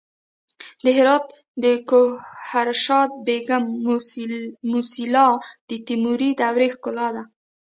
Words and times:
د 0.83 0.85
هرات 0.97 1.25
د 1.63 1.65
ګوهرشاد 1.91 3.09
بیګم 3.25 3.63
موسیلا 4.73 5.27
د 5.67 5.71
تیموري 5.87 6.29
دورې 6.39 6.67
ښکلا 6.73 7.07
ده 7.15 7.23